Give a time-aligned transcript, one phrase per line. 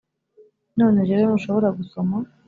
[0.77, 2.17] None rero nushobora gusoma